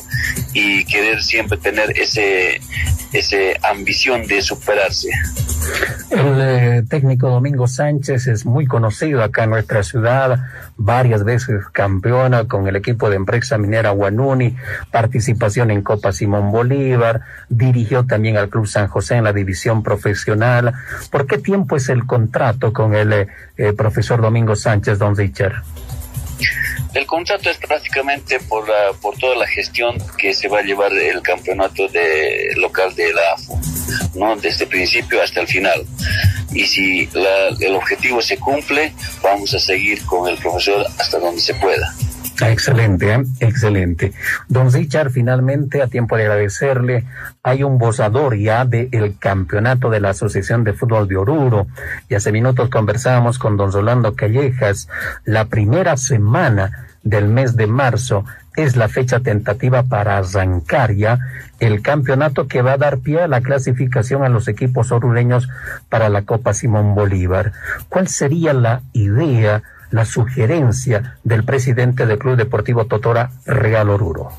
y 0.53 0.85
querer 0.85 1.23
siempre 1.23 1.59
tener 1.59 1.99
ese, 1.99 2.61
ese 3.13 3.57
ambición 3.63 4.27
de 4.27 4.43
superarse. 4.43 5.11
El 6.13 6.41
eh, 6.41 6.83
técnico 6.89 7.31
Domingo 7.31 7.67
Sánchez 7.67 8.27
es 8.27 8.45
muy 8.45 8.67
conocido 8.67 9.23
acá 9.23 9.45
en 9.45 9.51
nuestra 9.51 9.83
ciudad, 9.83 10.41
varias 10.77 11.25
veces 11.25 11.65
campeona 11.73 12.47
con 12.47 12.69
el 12.69 12.77
equipo 12.77 13.09
de 13.09 13.17
empresa 13.17 13.57
minera 13.57 13.91
Guanuni, 13.91 14.55
participación 14.91 15.71
en 15.71 15.83
Copa 15.83 16.13
Simón 16.13 16.53
Bolívar, 16.53 17.23
dirigió 17.49 18.05
también 18.05 18.37
al 18.37 18.51
Club 18.51 18.67
San 18.67 18.89
José 18.89 19.17
en 19.17 19.25
la 19.25 19.33
división 19.33 19.83
profesional. 19.83 20.75
¿Por 21.11 21.27
qué 21.27 21.39
tiempo 21.39 21.77
es 21.77 21.89
el 21.89 22.05
contrato 22.05 22.75
con 22.75 22.95
el 22.95 23.13
eh, 23.13 23.29
eh, 23.57 23.73
profesor 23.73 24.21
Domingo 24.21 24.55
Sánchez, 24.55 24.99
don 24.99 25.17
Richard? 25.17 25.63
El 26.93 27.07
contrato 27.07 27.49
es 27.49 27.57
prácticamente 27.57 28.39
por, 28.49 28.65
por 29.01 29.17
toda 29.17 29.35
la 29.35 29.47
gestión 29.47 29.97
que 30.19 30.35
se 30.35 30.49
va 30.49 30.59
a 30.59 30.63
llevar 30.63 30.93
el 30.93 31.23
campeonato 31.23 31.89
de, 31.89 32.53
local 32.57 32.95
de 32.95 33.15
la 33.15 33.33
AFO, 33.33 33.59
¿no? 34.15 34.37
Desde 34.37 34.65
el 34.65 34.71
principio 34.71 35.23
hasta 35.23 35.41
el 35.41 35.47
final. 35.47 35.85
Y 36.53 36.67
si 36.67 37.09
el 37.61 37.75
objetivo 37.75 38.21
se 38.21 38.37
cumple, 38.39 38.93
vamos 39.23 39.55
a 39.55 39.59
seguir 39.59 40.05
con 40.05 40.29
el 40.29 40.37
profesor 40.39 40.85
hasta 40.99 41.19
donde 41.19 41.41
se 41.41 41.55
pueda. 41.55 41.95
Excelente, 42.41 43.13
¿eh? 43.13 43.23
excelente. 43.41 44.13
Don 44.49 44.73
Richard, 44.73 45.11
finalmente, 45.11 45.83
a 45.83 45.87
tiempo 45.87 46.17
de 46.17 46.25
agradecerle, 46.25 47.05
hay 47.43 47.63
un 47.63 47.79
bozador 47.79 48.37
ya 48.37 48.65
del 48.65 49.17
campeonato 49.19 49.91
de 49.91 50.01
la 50.01 50.11
Asociación 50.11 50.65
de 50.65 50.73
Fútbol 50.73 51.09
de 51.09 51.17
Oruro. 51.17 51.67
Y 52.09 52.15
hace 52.15 52.33
minutos 52.33 52.69
conversábamos 52.69 53.39
con 53.39 53.57
don 53.57 53.73
Rolando 53.73 54.15
Callejas. 54.15 54.89
La 55.25 55.47
primera 55.47 55.97
semana 55.97 56.89
del 57.03 57.29
mes 57.29 57.57
de 57.57 57.67
marzo 57.67 58.25
es 58.57 58.77
la 58.77 58.89
fecha 58.89 59.21
tentativa 59.21 59.83
para 59.83 60.19
arrancar 60.19 60.95
ya 60.95 61.19
el 61.61 61.83
campeonato 61.83 62.49
que 62.49 62.63
va 62.63 62.73
a 62.73 62.79
dar 62.79 62.99
pie 62.99 63.23
a 63.23 63.29
la 63.29 63.41
clasificación 63.41 64.25
a 64.25 64.29
los 64.29 64.49
equipos 64.49 64.93
orureños 64.93 65.49
para 65.89 66.09
la 66.09 66.23
Copa 66.23 66.55
Simón 66.55 66.95
Bolívar. 66.95 67.53
¿Cuál 67.89 68.09
sería 68.09 68.53
la 68.53 68.83
idea? 68.93 69.63
la 69.93 70.07
sugerencia 70.07 71.19
del 71.23 71.45
presidente 71.45 72.07
del 72.07 72.19
Club 72.19 72.37
Deportivo 72.37 72.87
Totora, 72.87 73.31
Real 73.45 73.91
Oruro? 73.91 74.31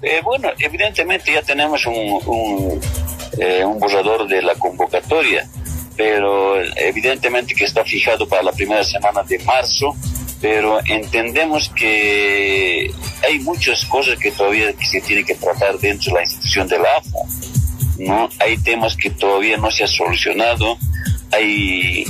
Eh, 0.00 0.20
bueno, 0.24 0.48
evidentemente 0.58 1.32
ya 1.32 1.42
tenemos 1.42 1.84
un, 1.86 1.94
un, 1.94 2.80
eh, 3.38 3.64
un 3.64 3.78
borrador 3.78 4.26
de 4.26 4.42
la 4.42 4.54
convocatoria, 4.54 5.46
pero 5.96 6.56
evidentemente 6.76 7.54
que 7.54 7.64
está 7.64 7.84
fijado 7.84 8.26
para 8.26 8.42
la 8.42 8.52
primera 8.52 8.82
semana 8.84 9.22
de 9.22 9.38
marzo, 9.40 9.94
pero 10.40 10.78
entendemos 10.86 11.68
que 11.70 12.90
hay 13.26 13.38
muchas 13.40 13.84
cosas 13.86 14.18
que 14.18 14.30
todavía 14.30 14.72
se 14.80 15.00
tiene 15.00 15.24
que 15.24 15.34
tratar 15.34 15.78
dentro 15.78 16.12
de 16.12 16.18
la 16.18 16.24
institución 16.24 16.68
de 16.68 16.78
la 16.78 16.88
AFA. 16.96 17.18
¿no? 17.98 18.28
Hay 18.38 18.56
temas 18.58 18.96
que 18.96 19.10
todavía 19.10 19.56
no 19.56 19.70
se 19.70 19.82
han 19.82 19.88
solucionado, 19.88 20.78
hay 21.32 22.04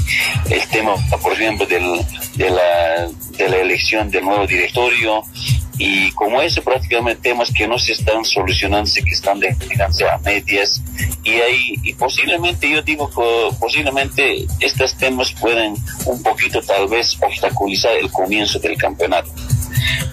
el 0.50 0.68
tema, 0.68 0.94
por 1.22 1.32
ejemplo, 1.32 1.66
del, 1.66 2.04
de, 2.34 2.50
la, 2.50 3.08
de 3.36 3.48
la 3.48 3.56
elección 3.56 4.10
del 4.10 4.24
nuevo 4.24 4.46
directorio 4.46 5.24
y 5.78 6.10
como 6.12 6.42
ese 6.42 6.60
prácticamente 6.60 7.30
temas 7.30 7.52
que 7.52 7.66
no 7.66 7.78
se 7.78 7.92
están 7.92 8.24
solucionando, 8.24 8.90
que 8.92 9.10
están 9.10 9.38
de 9.38 9.48
a 9.48 10.18
medias 10.18 10.82
y 11.22 11.30
hay 11.30 11.74
y 11.82 11.94
posiblemente 11.94 12.68
yo 12.68 12.82
digo 12.82 13.08
que 13.08 13.56
posiblemente 13.58 14.46
estos 14.60 14.94
temas 14.96 15.32
pueden 15.32 15.74
un 16.06 16.22
poquito 16.22 16.60
tal 16.62 16.88
vez 16.88 17.16
obstaculizar 17.22 17.96
el 17.96 18.10
comienzo 18.10 18.58
del 18.58 18.76
campeonato. 18.76 19.30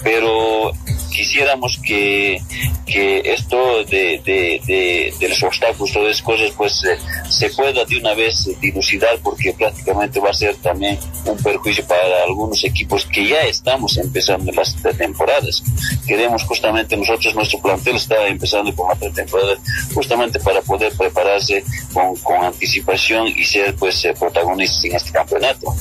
Pero 0.03 0.71
quisiéramos 1.15 1.79
que, 1.83 2.41
que 2.85 3.21
esto 3.23 3.83
de, 3.85 4.21
de, 4.23 4.61
de, 4.65 5.13
de 5.17 5.29
los 5.29 5.41
obstáculos, 5.43 5.93
todas 5.93 6.11
esas 6.11 6.21
cosas, 6.21 6.51
pues 6.57 6.83
eh, 6.83 6.97
se 7.29 7.49
pueda 7.51 7.85
de 7.85 7.97
una 7.97 8.13
vez 8.13 8.49
dilucidar 8.59 9.17
porque 9.23 9.53
prácticamente 9.53 10.19
va 10.19 10.31
a 10.31 10.33
ser 10.33 10.55
también 10.57 10.99
un 11.25 11.37
perjuicio 11.37 11.85
para 11.87 12.23
algunos 12.23 12.63
equipos 12.63 13.05
que 13.05 13.27
ya 13.27 13.41
estamos 13.43 13.97
empezando 13.97 14.51
las 14.51 14.75
temporadas. 14.97 15.63
Queremos 16.05 16.43
justamente 16.43 16.97
nosotros, 16.97 17.33
nuestro 17.33 17.61
plantel 17.61 17.95
está 17.95 18.27
empezando 18.27 18.75
con 18.75 18.89
la 18.89 18.95
pretemporada 18.95 19.55
justamente 19.93 20.39
para 20.39 20.61
poder 20.61 20.91
prepararse 20.97 21.63
con, 21.93 22.15
con 22.17 22.43
anticipación 22.43 23.27
y 23.27 23.45
ser 23.45 23.73
pues 23.75 24.03
eh, 24.03 24.13
protagonistas 24.19 24.83
en 24.85 24.95
este 24.95 25.11
campeonato. 25.11 25.73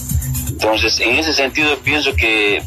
Entonces, 0.48 1.00
en 1.00 1.16
ese 1.16 1.32
sentido 1.32 1.76
pienso 1.78 2.14
que 2.14 2.62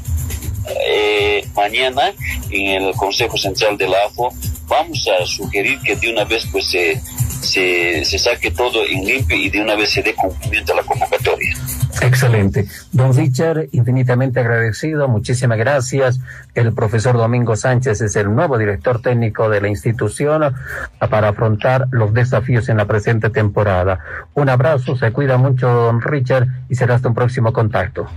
eh, 0.86 1.37
mañana 1.58 2.14
en 2.50 2.84
el 2.84 2.96
Consejo 2.96 3.38
Central 3.38 3.78
de 3.78 3.90
la 3.90 3.98
AFO 4.06 4.32
vamos 4.68 5.08
a 5.20 5.26
sugerir 5.26 5.80
que 5.82 5.96
de 5.96 6.12
una 6.12 6.24
vez 6.24 6.48
pues 6.52 6.70
se, 6.70 7.02
se, 7.42 8.06
se 8.06 8.20
saque 8.20 8.52
todo 8.52 8.86
en 8.86 9.04
limpio 9.04 9.36
y 9.36 9.50
de 9.50 9.62
una 9.62 9.76
vez 9.76 9.92
se 9.92 10.04
dé 10.04 10.14
cumplimiento 10.14 10.74
a 10.74 10.78
la 10.78 10.84
convocatoria. 10.84 11.56
Excelente. 12.02 12.68
Don 12.92 13.16
Richard, 13.16 13.70
infinitamente 13.72 14.40
agradecido, 14.40 15.08
muchísimas 15.08 15.58
gracias. 15.58 16.20
El 16.54 16.74
profesor 16.74 17.18
Domingo 17.18 17.56
Sánchez 17.56 18.02
es 18.02 18.16
el 18.16 18.34
nuevo 18.34 18.58
director 18.58 19.02
técnico 19.02 19.50
de 19.50 19.62
la 19.62 19.68
institución 19.68 20.56
para 21.00 21.30
afrontar 21.30 21.88
los 21.92 22.14
desafíos 22.14 22.70
en 22.70 22.78
la 22.78 22.86
presente 22.86 23.30
temporada. 23.30 24.00
Un 24.36 24.50
abrazo, 24.50 24.96
se 24.96 25.12
cuida 25.12 25.38
mucho, 25.38 25.68
don 25.68 26.02
Richard, 26.02 26.48
y 26.70 26.76
será 26.76 26.96
hasta 26.96 27.10
un 27.10 27.16
próximo 27.16 27.52
contacto. 27.52 28.08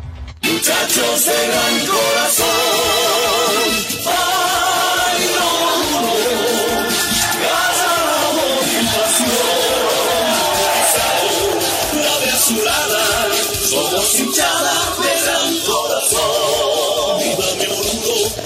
Muchachos 0.42 1.30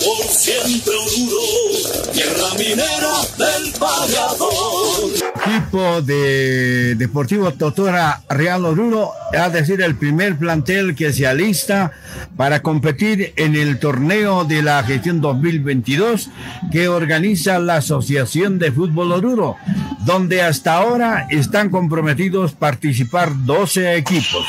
por 0.04 0.26
siempre 0.28 0.92
Oruro, 0.92 2.12
tierra 2.12 2.54
minera 2.58 3.23
del 3.38 3.73
pagador. 3.73 5.12
Equipo 5.46 6.02
de 6.02 6.94
Deportivo 6.96 7.52
Totora 7.52 8.23
Real 8.28 8.64
Oruro, 8.64 9.12
es 9.32 9.52
decir, 9.52 9.80
el 9.80 9.96
primer 9.96 10.37
plantel 10.38 10.94
que 10.94 11.12
se 11.12 11.26
alista 11.26 11.92
para 12.37 12.61
competir 12.62 13.33
en 13.37 13.54
el 13.54 13.78
torneo 13.78 14.44
de 14.44 14.62
la 14.62 14.83
gestión 14.83 15.21
2022 15.21 16.30
que 16.73 16.88
organiza 16.88 17.59
la 17.59 17.76
Asociación 17.76 18.59
de 18.59 18.73
Fútbol 18.73 19.12
Oruro, 19.12 19.56
donde 20.04 20.42
hasta 20.42 20.75
ahora 20.75 21.26
están 21.30 21.71
comprometidos 21.71 22.52
participar 22.52 23.30
12 23.44 23.97
equipos. 23.97 24.44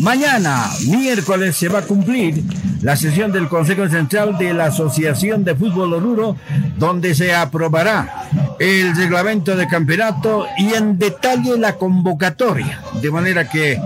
Mañana, 0.00 0.70
miércoles, 0.86 1.56
se 1.56 1.68
va 1.68 1.80
a 1.80 1.82
cumplir 1.82 2.42
la 2.82 2.96
sesión 2.96 3.32
del 3.32 3.48
Consejo 3.48 3.88
Central 3.88 4.36
de 4.36 4.52
la 4.52 4.66
Asociación 4.66 5.42
de 5.42 5.54
Fútbol 5.54 5.94
Oruro, 5.94 6.36
donde 6.76 7.14
se 7.14 7.34
aprobará 7.34 8.28
el 8.58 8.94
reglamento 8.94 9.56
de 9.56 9.66
campeonato 9.66 10.46
y 10.58 10.74
en 10.74 10.98
detalle 10.98 11.56
la 11.58 11.76
convocatoria, 11.76 12.80
de 13.00 13.10
manera 13.10 13.48
que 13.48 13.80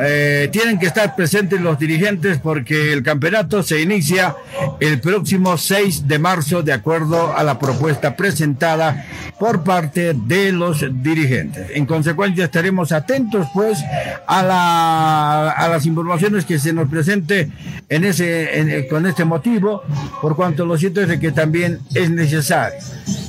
eh, 0.00 0.48
tienen 0.52 0.78
que 0.78 0.86
estar 0.86 1.16
presentes 1.16 1.60
los 1.60 1.78
dirigentes 1.78 2.38
porque 2.38 2.92
el 2.92 3.02
campeonato 3.02 3.62
se 3.62 3.80
inicia 3.80 4.36
el 4.80 5.00
próximo 5.00 5.56
6 5.56 6.06
de 6.06 6.18
marzo 6.18 6.62
de 6.62 6.72
acuerdo 6.72 7.36
a 7.36 7.42
la 7.42 7.58
propuesta 7.58 8.16
presentada 8.16 9.06
por 9.38 9.62
parte 9.62 10.14
de 10.14 10.52
los 10.52 10.84
dirigentes. 11.02 11.70
En 11.74 11.86
consecuencia 11.86 12.44
estaremos 12.44 12.92
atentos 12.92 13.46
pues 13.52 13.78
a, 14.26 14.42
la, 14.42 15.50
a 15.50 15.68
las 15.68 15.86
informaciones 15.86 16.44
que 16.44 16.58
se 16.58 16.72
nos 16.72 16.88
presente 16.88 17.50
en 17.88 18.04
ese, 18.04 18.86
con 18.90 19.06
este 19.06 19.24
motivo, 19.24 19.82
por 20.20 20.36
cuanto 20.36 20.66
lo 20.66 20.76
cierto 20.76 21.00
es 21.00 21.18
que 21.18 21.32
también 21.32 21.80
es 21.94 22.10
necesario 22.10 22.78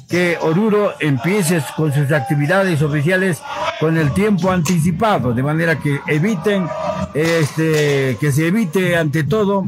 que 0.10 0.38
Oruro 0.42 0.94
empiece 1.00 1.62
con 1.78 1.94
sus 1.94 2.12
actividades 2.12 2.82
oficiales 2.82 3.42
con 3.80 3.98
el 3.98 4.12
tiempo 4.14 4.52
anticipado, 4.52 5.34
de 5.34 5.44
manera 5.44 5.80
que 5.80 6.00
eviten, 6.08 6.68
este, 7.14 8.18
que 8.20 8.32
se 8.32 8.48
evite 8.48 8.98
ante 8.98 9.24
todo 9.24 9.66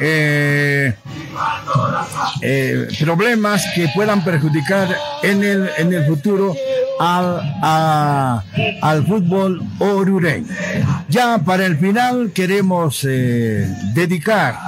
eh, 0.00 0.94
eh, 2.42 2.88
problemas 3.00 3.64
que 3.74 3.88
puedan 3.94 4.22
perjudicar 4.24 4.88
en 5.22 5.42
el, 5.44 5.70
en 5.78 5.92
el 5.92 6.06
futuro 6.06 6.54
al, 7.00 8.42
al 8.82 9.06
fútbol 9.06 9.62
orureño. 9.78 10.48
Ya 11.08 11.38
para 11.38 11.66
el 11.66 11.78
final 11.78 12.32
queremos 12.32 13.04
eh, 13.08 13.66
dedicar 13.94 14.58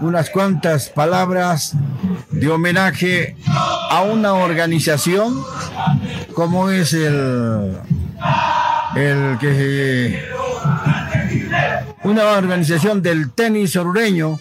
unas 0.00 0.30
cuantas 0.30 0.88
palabras 0.88 1.74
de 2.30 2.48
homenaje 2.48 3.36
a 3.90 4.02
una 4.02 4.34
organización 4.34 5.42
como 6.34 6.70
es 6.70 6.92
el, 6.92 7.78
el 8.94 9.38
que 9.38 10.22
una 12.04 12.24
organización 12.32 13.02
del 13.02 13.32
tenis 13.32 13.76
orureño 13.76 14.38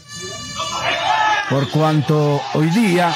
por 1.50 1.70
cuanto 1.70 2.42
hoy 2.54 2.70
día 2.72 3.14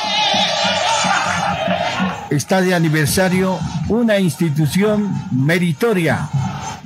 está 2.29 2.61
de 2.61 2.75
aniversario 2.75 3.57
una 3.87 4.19
institución 4.19 5.11
meritoria 5.31 6.29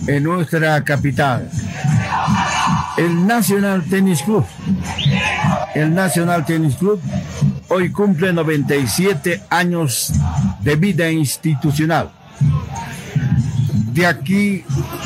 en 0.08 0.24
nuestra 0.24 0.84
capital, 0.84 1.50
el 2.98 3.26
National 3.26 3.84
Tennis 3.84 4.22
Club. 4.22 4.46
El 5.76 5.94
National 5.94 6.46
Tennis 6.46 6.76
Club 6.76 7.02
hoy 7.70 7.92
cumple 7.92 8.32
97 8.32 9.44
años 9.50 10.14
de 10.62 10.76
vida 10.76 11.10
institucional. 11.10 12.12
De 13.92 14.06
aquí 14.06 14.64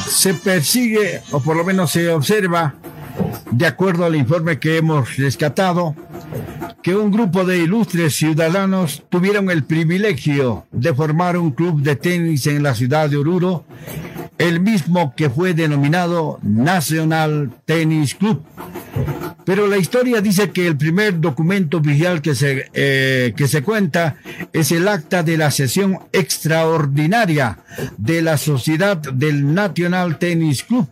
se 0.08 0.34
persigue, 0.34 1.22
o 1.32 1.40
por 1.40 1.56
lo 1.56 1.64
menos 1.64 1.92
se 1.92 2.10
observa, 2.10 2.76
de 3.52 3.66
acuerdo 3.66 4.06
al 4.06 4.16
informe 4.16 4.60
que 4.60 4.78
hemos 4.78 5.18
rescatado, 5.18 5.96
que 6.88 6.96
un 6.96 7.12
grupo 7.12 7.44
de 7.44 7.58
ilustres 7.58 8.16
ciudadanos 8.16 9.04
tuvieron 9.10 9.52
el 9.52 9.66
privilegio 9.66 10.68
de 10.72 10.94
formar 10.94 11.36
un 11.36 11.52
club 11.52 11.82
de 11.82 11.98
tenis 11.98 12.48
en 12.48 12.64
la 12.64 12.76
ciudad 12.76 13.10
de 13.10 13.18
Oruro, 13.18 13.66
el 14.38 14.62
mismo 14.62 15.14
que 15.14 15.30
fue 15.30 15.54
denominado 15.54 16.40
National 16.44 17.52
Tennis 17.66 18.16
Club. 18.16 18.42
Pero 19.44 19.68
la 19.68 19.78
historia 19.78 20.22
dice 20.22 20.52
que 20.52 20.66
el 20.66 20.78
primer 20.78 21.20
documento 21.20 21.80
oficial 21.80 22.22
que 22.22 22.36
se, 22.36 22.70
eh, 22.74 23.34
que 23.36 23.50
se 23.50 23.64
cuenta 23.64 24.16
es 24.54 24.72
el 24.72 24.88
acta 24.88 25.24
de 25.24 25.36
la 25.36 25.52
sesión 25.52 26.00
extraordinaria 26.14 27.60
de 27.98 28.22
la 28.22 28.38
Sociedad 28.38 28.96
del 28.96 29.54
National 29.54 30.20
Tennis 30.20 30.64
Club 30.64 30.88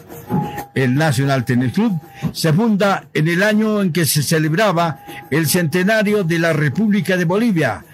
El 0.74 0.94
National 0.94 1.46
Tennis 1.46 1.72
Club 1.72 1.98
se 2.32 2.52
funda 2.52 3.06
en 3.14 3.28
el 3.28 3.42
año 3.42 3.80
en 3.80 3.92
que 3.92 4.04
se 4.04 4.22
celebraba 4.22 5.00
el 5.30 5.46
centenario 5.46 6.24
de 6.24 6.38
la 6.38 6.52
República 6.52 7.16
de 7.16 7.24
Bolivia 7.24 7.84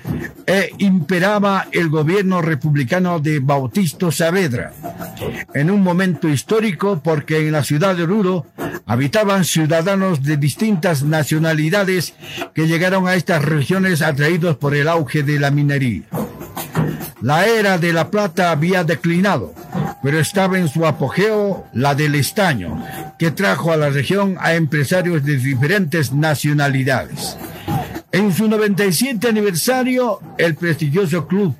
e 0.46 0.72
imperaba 0.78 1.68
el 1.72 1.88
gobierno 1.88 2.42
republicano 2.42 3.20
de 3.20 3.40
Bautista 3.40 4.10
Saavedra. 4.10 4.72
En 5.54 5.70
un 5.70 5.82
momento 5.82 6.28
histórico 6.28 7.00
porque 7.02 7.46
en 7.46 7.52
la 7.52 7.64
ciudad 7.64 7.96
de 7.96 8.04
Oruro 8.04 8.46
habitaban 8.86 9.44
ciudadanos 9.44 10.22
de 10.22 10.36
distintas 10.36 11.02
nacionalidades 11.02 12.14
que 12.54 12.66
llegaron 12.66 13.06
a 13.06 13.14
estas 13.14 13.44
regiones 13.44 14.02
atraídos 14.02 14.56
por 14.56 14.74
el 14.74 14.88
auge 14.88 15.22
de 15.22 15.38
la 15.38 15.50
minería. 15.50 16.02
La 17.20 17.46
era 17.46 17.78
de 17.78 17.92
la 17.92 18.10
plata 18.10 18.50
había 18.50 18.82
declinado, 18.82 19.54
pero 20.02 20.18
estaba 20.18 20.58
en 20.58 20.68
su 20.68 20.84
apogeo 20.86 21.64
la 21.72 21.94
del 21.94 22.16
estaño, 22.16 22.84
que 23.16 23.30
trajo 23.30 23.72
a 23.72 23.76
la 23.76 23.90
región 23.90 24.36
a 24.40 24.54
empresarios 24.54 25.24
de 25.24 25.36
diferentes 25.36 26.12
nacionalidades. 26.12 27.36
En 28.12 28.30
su 28.30 28.46
97 28.46 29.26
aniversario, 29.26 30.20
el 30.36 30.54
prestigioso 30.54 31.26
club 31.26 31.54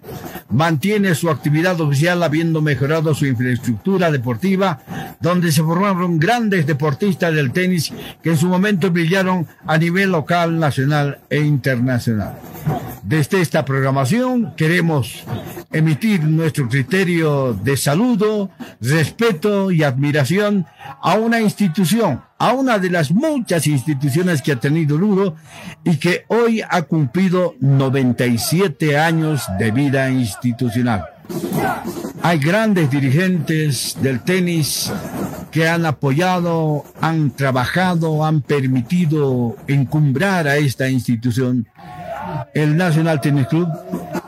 mantiene 0.51 1.15
su 1.15 1.31
actividad 1.31 1.81
oficial 1.81 2.23
habiendo 2.23 2.61
mejorado 2.61 3.15
su 3.15 3.25
infraestructura 3.25 4.11
deportiva, 4.11 4.83
donde 5.19 5.51
se 5.51 5.63
formaron 5.63 6.19
grandes 6.19 6.67
deportistas 6.67 7.35
del 7.35 7.53
tenis 7.53 7.91
que 8.23 8.31
en 8.31 8.37
su 8.37 8.49
momento 8.49 8.91
brillaron 8.91 9.47
a 9.67 9.79
nivel 9.79 10.11
local, 10.11 10.59
nacional 10.59 11.21
e 11.31 11.39
internacional. 11.39 12.39
Desde 13.03 13.41
esta 13.41 13.65
programación 13.65 14.55
queremos 14.57 15.25
emitir 15.73 16.23
nuestro 16.23 16.69
criterio 16.69 17.53
de 17.53 17.77
saludo, 17.77 18.51
respeto 18.81 19.73
y 19.73 19.83
admiración 19.83 20.67
a 21.01 21.15
una 21.15 21.41
institución, 21.41 22.23
a 22.39 22.53
una 22.53 22.79
de 22.79 22.91
las 22.91 23.11
muchas 23.11 23.67
instituciones 23.67 24.41
que 24.41 24.53
ha 24.53 24.61
tenido 24.61 24.97
Luro 24.97 25.35
y 25.85 25.97
que 25.97 26.25
hoy 26.29 26.63
ha 26.69 26.83
cumplido 26.83 27.57
97 27.59 28.97
años 28.97 29.47
de 29.59 29.73
vida 29.73 30.09
institucional. 30.09 31.05
Hay 32.23 32.39
grandes 32.39 32.89
dirigentes 32.89 33.97
del 34.01 34.21
tenis 34.21 34.93
que 35.51 35.69
han 35.69 35.87
apoyado, 35.87 36.85
han 37.01 37.33
trabajado, 37.33 38.25
han 38.25 38.43
permitido 38.43 39.57
encumbrar 39.67 40.47
a 40.47 40.57
esta 40.57 40.89
institución 40.89 41.67
el 42.55 42.77
National 42.77 43.21
Tennis 43.21 43.47
Club, 43.49 43.69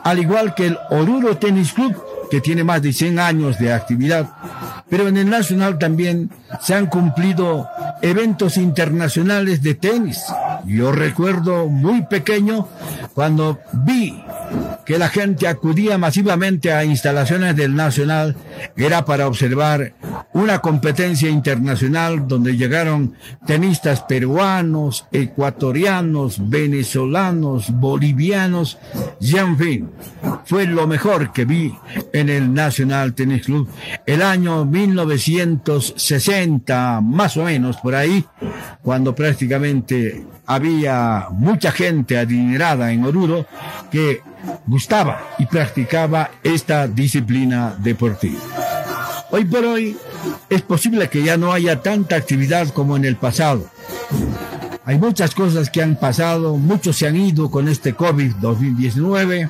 al 0.03 0.19
igual 0.19 0.53
que 0.55 0.67
el 0.67 0.77
Oruro 0.89 1.37
Tennis 1.37 1.73
Club, 1.73 1.95
que 2.29 2.41
tiene 2.41 2.63
más 2.63 2.81
de 2.81 2.93
100 2.93 3.19
años 3.19 3.57
de 3.59 3.73
actividad. 3.73 4.29
Pero 4.89 5.07
en 5.07 5.17
el 5.17 5.29
Nacional 5.29 5.77
también 5.77 6.29
se 6.61 6.73
han 6.73 6.87
cumplido 6.87 7.67
eventos 8.01 8.57
internacionales 8.57 9.61
de 9.61 9.75
tenis. 9.75 10.21
Yo 10.65 10.91
recuerdo 10.91 11.67
muy 11.67 12.03
pequeño 12.03 12.67
cuando 13.13 13.59
vi 13.73 14.23
que 14.85 14.99
la 14.99 15.09
gente 15.09 15.47
acudía 15.47 15.97
masivamente 15.97 16.71
a 16.71 16.85
instalaciones 16.85 17.55
del 17.55 17.75
Nacional 17.75 18.35
era 18.77 19.03
para 19.03 19.27
observar 19.27 19.93
una 20.33 20.59
competencia 20.59 21.29
internacional 21.29 22.27
donde 22.27 22.55
llegaron 22.55 23.15
tenistas 23.47 24.01
peruanos, 24.03 25.07
ecuatorianos, 25.11 26.49
venezolanos, 26.49 27.71
bolivianos 27.71 28.77
y 29.19 29.37
en 29.37 29.57
fin, 29.57 29.89
fue 30.45 30.67
lo 30.67 30.85
mejor 30.87 31.33
que 31.33 31.45
vi 31.45 31.73
en 32.13 32.29
el 32.29 32.53
Nacional 32.53 33.13
Tennis 33.13 33.45
Club 33.45 33.67
el 34.05 34.21
año 34.21 34.65
1960, 34.65 36.44
más 37.01 37.37
o 37.37 37.43
menos 37.43 37.77
por 37.77 37.95
ahí, 37.95 38.25
cuando 38.81 39.15
prácticamente 39.15 40.25
había 40.45 41.27
mucha 41.31 41.71
gente 41.71 42.17
adinerada 42.17 42.91
en 42.91 43.03
Oruro 43.03 43.45
que 43.91 44.21
gustaba 44.67 45.29
y 45.37 45.45
practicaba 45.45 46.31
esta 46.43 46.87
disciplina 46.87 47.75
deportiva. 47.79 48.39
Hoy 49.31 49.45
por 49.45 49.65
hoy 49.65 49.97
es 50.49 50.61
posible 50.61 51.09
que 51.09 51.23
ya 51.23 51.37
no 51.37 51.51
haya 51.51 51.81
tanta 51.81 52.15
actividad 52.15 52.67
como 52.69 52.95
en 52.95 53.05
el 53.05 53.15
pasado. 53.15 53.65
Hay 54.85 54.99
muchas 54.99 55.33
cosas 55.33 55.71
que 55.71 55.81
han 55.81 55.95
pasado, 55.95 56.57
muchos 56.57 56.97
se 56.97 57.07
han 57.07 57.15
ido 57.15 57.49
con 57.49 57.67
este 57.67 57.95
COVID-2019. 57.95 59.49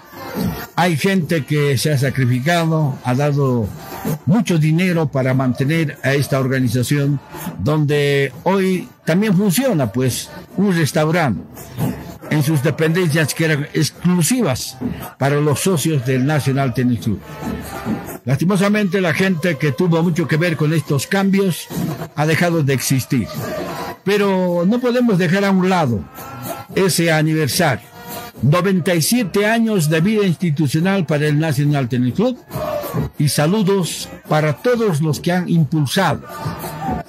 Hay 0.77 0.95
gente 0.95 1.45
que 1.45 1.77
se 1.77 1.91
ha 1.91 1.97
sacrificado, 1.97 2.97
ha 3.03 3.13
dado 3.15 3.67
mucho 4.25 4.57
dinero 4.57 5.07
para 5.07 5.33
mantener 5.33 5.97
a 6.03 6.13
esta 6.13 6.39
organización 6.39 7.19
donde 7.59 8.31
hoy 8.43 8.87
también 9.05 9.35
funciona 9.35 9.91
pues 9.91 10.29
un 10.57 10.75
restaurante 10.75 11.41
en 12.29 12.43
sus 12.43 12.63
dependencias 12.63 13.33
que 13.33 13.45
eran 13.45 13.67
exclusivas 13.73 14.77
para 15.17 15.39
los 15.39 15.59
socios 15.59 16.05
del 16.05 16.25
National 16.25 16.73
Tennis 16.73 17.01
Club. 17.01 17.19
Lastimosamente 18.25 19.01
la 19.01 19.13
gente 19.13 19.57
que 19.57 19.71
tuvo 19.71 20.01
mucho 20.01 20.27
que 20.27 20.37
ver 20.37 20.57
con 20.57 20.73
estos 20.73 21.07
cambios 21.07 21.67
ha 22.15 22.25
dejado 22.25 22.63
de 22.63 22.73
existir. 22.73 23.27
Pero 24.03 24.65
no 24.67 24.79
podemos 24.79 25.17
dejar 25.17 25.45
a 25.45 25.51
un 25.51 25.69
lado 25.69 26.03
ese 26.75 27.11
aniversario. 27.11 27.87
97 28.41 29.45
años 29.45 29.89
de 29.89 30.01
vida 30.01 30.25
institucional 30.25 31.05
para 31.05 31.27
el 31.27 31.39
National 31.39 31.87
Tennis 31.87 32.15
Club 32.15 32.37
y 33.17 33.29
saludos 33.29 34.09
para 34.27 34.53
todos 34.53 35.01
los 35.01 35.19
que 35.19 35.31
han 35.31 35.49
impulsado 35.49 36.21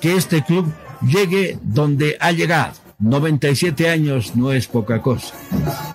que 0.00 0.16
este 0.16 0.42
club 0.42 0.72
llegue 1.02 1.58
donde 1.62 2.16
ha 2.20 2.32
llegado. 2.32 2.74
97 2.98 3.90
años 3.90 4.36
no 4.36 4.52
es 4.52 4.66
poca 4.66 5.02
cosa. 5.02 5.34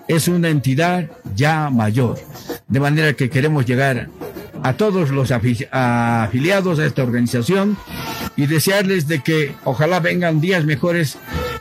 Es 0.07 0.27
una 0.27 0.49
entidad 0.49 1.09
ya 1.35 1.69
mayor. 1.69 2.19
De 2.67 2.79
manera 2.79 3.13
que 3.13 3.29
queremos 3.29 3.65
llegar 3.65 4.09
a 4.63 4.73
todos 4.73 5.09
los 5.09 5.31
afiliados 5.31 6.79
a 6.79 6.85
esta 6.85 7.03
organización 7.03 7.77
y 8.35 8.45
desearles 8.45 9.07
de 9.07 9.21
que 9.21 9.55
ojalá 9.63 9.99
vengan 9.99 10.41
días 10.41 10.65
mejores 10.65 11.17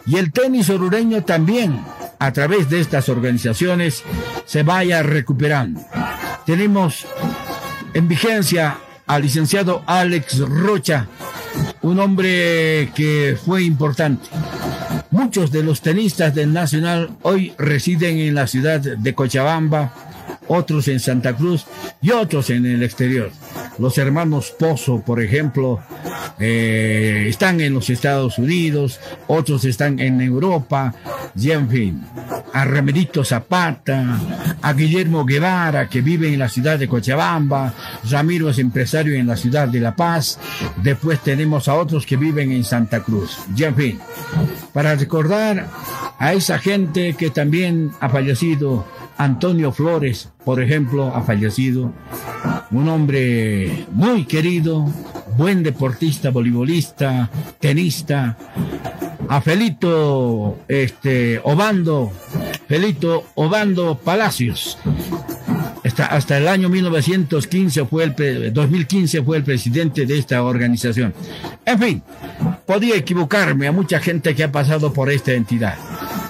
y 0.06 0.16
el 0.16 0.32
tenis 0.32 0.68
orureño 0.68 1.24
también 1.24 1.80
a 2.18 2.32
través 2.32 2.68
de 2.68 2.80
estas 2.80 3.08
organizaciones 3.08 4.04
se 4.44 4.62
vaya 4.62 5.02
recuperando. 5.02 5.80
Tenemos 6.44 7.06
en 7.94 8.08
vigencia 8.08 8.78
al 9.06 9.22
licenciado 9.22 9.82
Alex 9.86 10.38
Rocha, 10.40 11.08
un 11.82 11.98
hombre 11.98 12.90
que 12.94 13.36
fue 13.44 13.64
importante. 13.64 14.28
Muchos 15.10 15.50
de 15.50 15.64
los 15.64 15.80
tenistas 15.80 16.34
del 16.34 16.52
Nacional 16.52 17.10
hoy 17.22 17.52
residen 17.58 18.18
en 18.18 18.34
la 18.34 18.46
ciudad 18.46 18.80
de 18.80 19.14
Cochabamba, 19.14 19.92
otros 20.46 20.88
en 20.88 21.00
Santa 21.00 21.34
Cruz 21.36 21.66
y 22.00 22.10
otros 22.12 22.50
en 22.50 22.66
el 22.66 22.82
exterior. 22.82 23.30
Los 23.78 23.98
hermanos 23.98 24.54
Pozo, 24.58 25.00
por 25.00 25.22
ejemplo, 25.22 25.80
eh, 26.38 27.26
están 27.28 27.60
en 27.60 27.74
los 27.74 27.90
Estados 27.90 28.38
Unidos, 28.38 29.00
otros 29.26 29.64
están 29.64 29.98
en 29.98 30.20
Europa, 30.20 30.94
y 31.36 31.50
en 31.50 31.68
fin, 31.68 32.04
a 32.52 32.64
Remedito 32.64 33.24
Zapata, 33.24 34.20
a 34.62 34.72
Guillermo 34.72 35.24
Guevara, 35.24 35.88
que 35.88 36.00
vive 36.00 36.32
en 36.32 36.38
la 36.38 36.48
ciudad 36.48 36.78
de 36.78 36.88
Cochabamba, 36.88 37.74
Ramiro 38.08 38.50
es 38.50 38.58
empresario 38.58 39.14
en 39.14 39.26
la 39.26 39.36
ciudad 39.36 39.68
de 39.68 39.80
La 39.80 39.96
Paz, 39.96 40.38
después 40.82 41.20
tenemos 41.20 41.68
a 41.68 41.74
otros 41.74 42.06
que 42.06 42.16
viven 42.16 42.52
en 42.52 42.64
Santa 42.64 43.00
Cruz, 43.00 43.38
y 43.56 43.64
en 43.64 43.74
fin, 43.74 44.00
para 44.72 44.94
recordar 44.94 45.68
a 46.18 46.32
esa 46.32 46.58
gente 46.58 47.14
que 47.14 47.30
también 47.30 47.92
ha 48.00 48.08
fallecido 48.08 48.86
Antonio 49.20 49.70
Flores, 49.70 50.30
por 50.46 50.62
ejemplo, 50.62 51.14
ha 51.14 51.22
fallecido. 51.22 51.92
Un 52.70 52.88
hombre 52.88 53.84
muy 53.92 54.24
querido, 54.24 54.90
buen 55.36 55.62
deportista, 55.62 56.30
voleibolista, 56.30 57.28
tenista. 57.58 58.38
A 59.28 59.40
Felito 59.42 60.60
este, 60.68 61.38
Obando, 61.44 62.10
Felito 62.70 63.24
Obando 63.34 63.98
Palacios. 63.98 64.78
Hasta, 65.84 66.06
hasta 66.06 66.38
el 66.38 66.46
año 66.46 66.68
1915 66.68 67.84
fue 67.84 68.04
el 68.04 68.52
2015 68.52 69.24
fue 69.24 69.38
el 69.38 69.42
presidente 69.42 70.06
de 70.06 70.16
esta 70.16 70.40
organización. 70.44 71.12
En 71.66 71.78
fin, 71.80 72.02
podía 72.66 72.94
equivocarme 72.94 73.66
a 73.66 73.72
mucha 73.72 73.98
gente 73.98 74.36
que 74.36 74.44
ha 74.44 74.52
pasado 74.52 74.92
por 74.92 75.10
esta 75.10 75.32
entidad. 75.32 75.78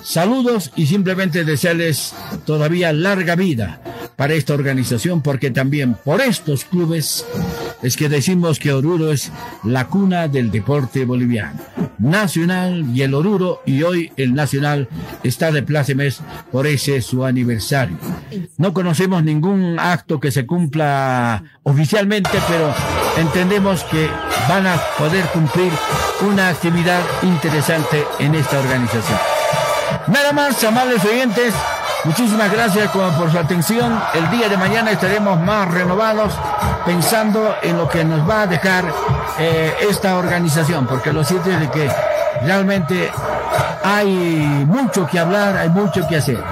Saludos 0.03 0.73
y 0.77 0.87
simplemente 0.87 1.45
desearles 1.45 2.15
todavía 2.47 2.91
larga 2.95 3.37
vida 3.37 3.83
para 4.17 4.33
esta 4.33 4.55
organización 4.55 5.21
porque 5.21 5.51
también 5.51 5.93
por 5.93 6.23
estos 6.23 6.65
clubes 6.65 7.27
es 7.83 7.97
que 7.97 8.09
decimos 8.09 8.59
que 8.59 8.73
Oruro 8.73 9.13
es 9.13 9.33
la 9.65 9.87
cuna 9.87 10.29
del 10.29 10.51
deporte 10.51 11.05
boliviano. 11.05 11.61
Nacional 11.99 12.87
y 12.95 13.03
el 13.03 13.15
Oruro 13.15 13.63
y 13.67 13.83
hoy 13.83 14.13
el 14.17 14.35
Nacional 14.35 14.89
está 15.23 15.53
de 15.53 15.63
plácemes 15.63 16.21
por 16.51 16.67
ese 16.67 17.03
su 17.03 17.25
aniversario. 17.25 17.97
No 18.57 18.73
conocemos 18.73 19.23
ningún 19.23 19.79
acto 19.79 20.21
que 20.21 20.31
se 20.31 20.47
cumpla 20.47 21.43
oficialmente, 21.63 22.39
pero 22.49 22.75
entendemos 23.19 23.85
que 23.85 24.09
van 24.49 24.67
a 24.67 24.81
poder 24.99 25.25
cumplir 25.27 25.71
una 26.23 26.49
actividad 26.49 27.03
interesante 27.23 28.05
en 28.19 28.35
esta 28.35 28.59
organización. 28.59 29.19
Nada 30.09 30.33
más, 30.33 30.63
amables 30.65 31.05
oyentes, 31.05 31.55
muchísimas 32.05 32.53
gracias 32.53 32.91
por 32.91 33.31
su 33.31 33.39
atención. 33.39 34.01
El 34.15 34.31
día 34.31 34.49
de 34.49 34.57
mañana 34.57 34.91
estaremos 34.91 35.41
más 35.41 35.71
renovados 35.71 36.33
pensando 36.85 37.55
en 37.63 37.77
lo 37.77 37.89
que 37.89 38.05
nos 38.05 38.29
va 38.29 38.43
a 38.43 38.47
dejar 38.47 38.93
eh, 39.39 39.75
esta 39.89 40.17
organización, 40.17 40.87
porque 40.87 41.13
lo 41.13 41.25
cierto 41.25 41.51
es 41.51 41.71
que 41.71 41.91
realmente 42.43 43.11
hay 43.83 44.07
mucho 44.67 45.07
que 45.07 45.19
hablar, 45.19 45.57
hay 45.57 45.69
mucho 45.69 46.07
que 46.09 46.17
hacer. 46.17 46.43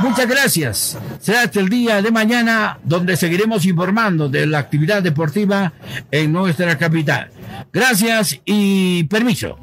Muchas 0.00 0.28
gracias. 0.28 0.98
Será 1.20 1.42
hasta 1.42 1.60
el 1.60 1.68
día 1.68 2.02
de 2.02 2.10
mañana 2.10 2.78
donde 2.84 3.16
seguiremos 3.16 3.64
informando 3.64 4.28
de 4.28 4.46
la 4.46 4.58
actividad 4.58 5.02
deportiva 5.02 5.72
en 6.10 6.32
nuestra 6.32 6.76
capital. 6.76 7.30
Gracias 7.72 8.40
y 8.44 9.04
permiso. 9.04 9.58